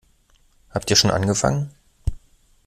Habt 0.71 0.89
ihr 0.89 0.95
schon 0.95 1.11
angefangen? 1.11 1.75